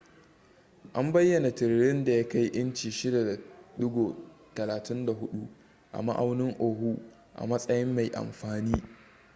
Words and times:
an 0.93 1.11
bayyana 1.13 1.51
tiririn 1.55 2.03
da 2.05 2.11
ya 2.13 2.27
kai 2.29 2.45
inci 2.47 2.89
6.34 2.89 5.15
a 5.91 6.01
ma'aunin 6.01 6.55
oahu 6.59 6.99
a 7.35 7.47
matsayin 7.47 7.93
mai 7.95 8.11
amfani 8.13 8.81